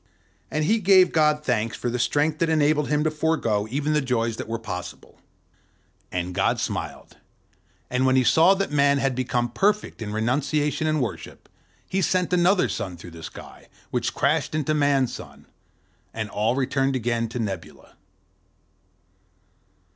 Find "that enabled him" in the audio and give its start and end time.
2.39-3.03